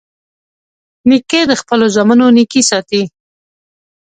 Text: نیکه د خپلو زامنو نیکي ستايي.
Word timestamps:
نیکه 1.09 1.41
د 1.49 1.53
خپلو 1.61 1.85
زامنو 1.95 2.27
نیکي 2.37 2.61
ستايي. 2.69 3.03